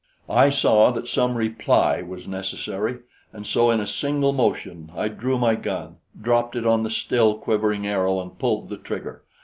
[0.31, 3.01] I saw that some reply was necessary,
[3.31, 7.35] and so in a single motion, I drew my gun, dropped it on the still
[7.37, 9.21] quivering arrow and pulled the trigger.